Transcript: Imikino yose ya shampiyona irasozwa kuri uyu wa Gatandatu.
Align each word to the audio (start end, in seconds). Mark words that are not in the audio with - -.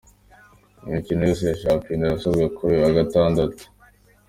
Imikino 0.87 1.21
yose 1.29 1.43
ya 1.49 1.59
shampiyona 1.63 2.03
irasozwa 2.05 2.45
kuri 2.55 2.69
uyu 2.73 2.83
wa 2.85 2.95
Gatandatu. 2.97 3.63